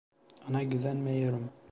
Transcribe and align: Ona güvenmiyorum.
Ona 0.49 0.63
güvenmiyorum. 0.63 1.49